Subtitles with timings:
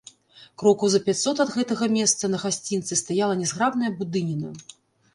[0.61, 4.49] Крокаў за пяцьсот ад гэтага месца, на гасцінцы, стаяла нязграбная будыніна.